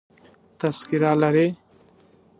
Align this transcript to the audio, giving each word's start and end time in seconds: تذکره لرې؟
تذکره 0.59 1.11
لرې؟ 1.21 1.47